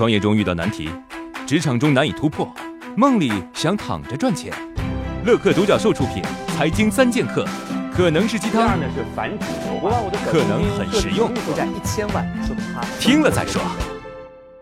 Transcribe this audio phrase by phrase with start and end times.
[0.00, 0.88] 创业中遇到难题，
[1.46, 2.50] 职场中难以突破，
[2.96, 4.50] 梦里想躺着赚钱。
[5.26, 6.22] 乐客独角兽出品
[6.56, 7.44] 《财经三剑客》，
[7.94, 9.44] 可能是鸡汤，呢是繁殖
[10.24, 13.60] 可能很实用，负债一千万，说明他听了再说。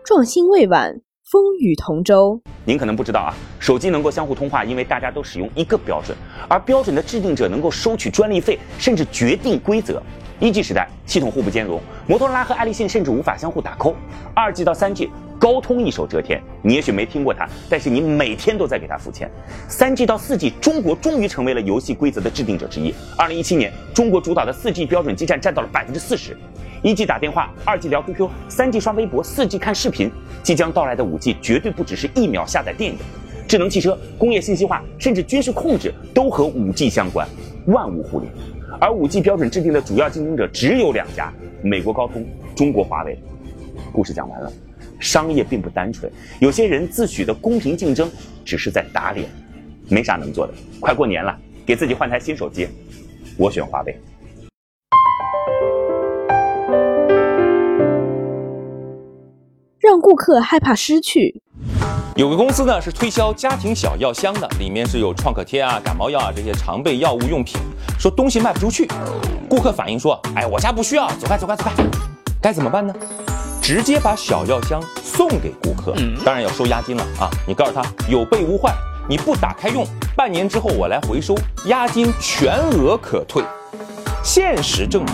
[0.03, 0.91] 壮心未晚，
[1.31, 2.41] 风雨同舟。
[2.65, 6.17] 您可能不知道啊，手机能够相互通话，因为大家都使用一个标准，
[6.49, 10.03] 而标准的制定者能够收取专利费，甚至决定规则。
[10.41, 13.93] 一 G 时代，系统互不兼容，摩托罗拉和爱立信甚至无法相互打 call。
[14.33, 16.41] 二 G 到三 G，高通一手遮天。
[16.61, 19.31] 你也许没听过它，但是你每天都在给它付钱。
[19.67, 22.93] 三 G 到四 G，中国终于成为了游戏规则的制定者之一。
[23.17, 26.35] 二零一七年，中国主导的四 G 标准基站占到了百分之四十。
[26.83, 30.11] 一 G 打电话，二 G 聊 QQ，三 G 刷微博，四 G 看视频。
[30.43, 32.97] 即将到来的五 G 绝对不只是一秒下载电影，
[33.47, 37.27] 智能汽车、工业信息化，甚至军事控制都和五 G 相关，
[37.67, 38.31] 万物互联。
[38.79, 43.17] 而五 G 标准制定的主要竞争者只有两家：美国高通、中国华为。
[43.91, 44.51] 故事讲完了，
[44.99, 48.11] 商业并不单纯，有些人自诩的公平竞争，
[48.43, 49.29] 只是在打脸，
[49.87, 50.53] 没啥能做的。
[50.79, 52.67] 快过年了，给自己换台新手机，
[53.37, 53.97] 我选华为。
[59.79, 61.41] 让顾客害怕失去。
[62.15, 67.59] 有个公司呢是推销家庭小药箱的，里面是有创可贴啊、感冒药啊这些常备药物用品，
[67.97, 68.87] 说东西卖不出去。
[69.49, 71.71] 顾客反映说：“哎，我家不需要，走开走开走开。”
[72.41, 72.93] 该怎么办呢？
[73.69, 75.93] 直接把小药箱送给顾客，
[76.25, 77.29] 当然要收押金了啊！
[77.47, 78.73] 你告诉他有备无患，
[79.07, 81.35] 你不打开用，半年之后我来回收，
[81.67, 83.43] 押金全额可退。
[84.23, 85.13] 现实证明，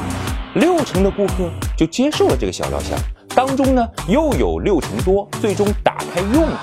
[0.53, 2.97] 六成的顾客就接受了这个小药箱。
[3.35, 6.57] 当中呢，又有六成多最终打开用了。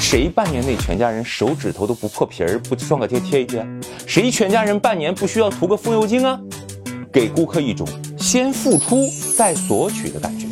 [0.00, 3.64] 谁半年内全家人手指头都不破皮儿，不创可贴贴一贴？
[4.04, 6.36] 谁全家人半年不需要涂个风油精啊？
[7.12, 7.86] 给顾客一种
[8.18, 10.47] 先付出再索取的感觉。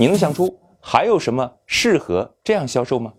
[0.00, 3.12] 你能想出还有什么适合这样销售吗？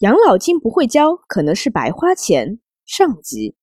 [0.00, 2.58] 养老金不会交，可能是白花钱。
[2.84, 3.54] 上集。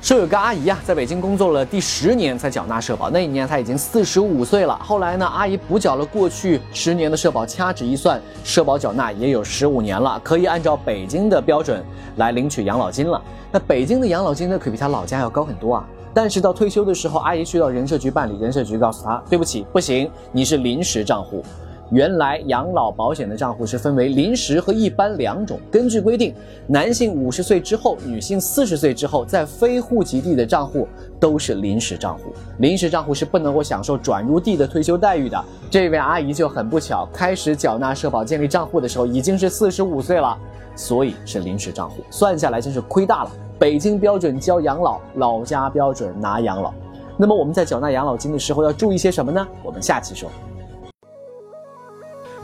[0.00, 4.78] 说有个阿姨啊，在北京工作了第十年才缴纳社保，那一年她已经四十五岁了。
[4.78, 13.20] 后来呢，阿姨补缴了过去十年的社保，掐指一算，社保缴纳也有十五年了，可以按照北京的标准来领取养老金了。
[13.50, 15.88] 那北京的养老金呢，可比她老家要高很多啊。
[16.14, 21.42] 但是到退休的时候，阿姨去到人社局办理，人社局告诉她，对不起，不行，你是临时账户。
[21.90, 25.60] 原来养老保险的账户是分为临时和一般两种。
[25.70, 26.34] 根据规定，
[26.66, 30.88] 男性五十岁之后，女性四十岁之后，在非户籍地的账户
[31.20, 32.32] 都是临时账户。
[32.60, 35.44] 临时账户是不能够享受转入地的退休待遇的。
[35.70, 40.34] 这位阿姨就很不巧，开始缴纳社保、建立账户的时候已经是四十五岁了，
[40.74, 42.02] 所以是临时账户。
[42.10, 43.30] 算下来真是亏大了。
[43.62, 46.74] 北京标准交养老，老家标准拿养老。
[47.16, 49.46] 那么我们在缴纳养老金的时候要注意些什么呢？
[49.62, 50.28] 我们下期说。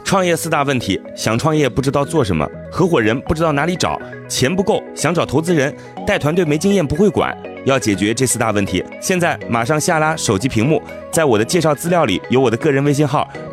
[0.05, 3.99] 创业四大问题：想创业不知道做什么，合伙人不知道哪里找，
[4.29, 5.75] 钱不够想找投资人，
[6.07, 7.37] 带团队没经验不会管。
[7.65, 10.81] 要解决这四大问题，现在马上下拉手机屏幕，
[11.11, 13.27] 在我的介绍资料里有我的个人微信号，